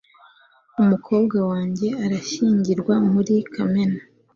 umukobwa 0.81 1.37
wanjye 1.51 1.87
arashyingirwa 2.05 2.95
muri 3.11 3.35
kamena 3.53 3.99